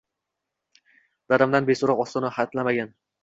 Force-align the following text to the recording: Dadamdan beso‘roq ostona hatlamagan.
Dadamdan 1.35 1.69
beso‘roq 1.69 2.01
ostona 2.07 2.33
hatlamagan. 2.41 2.93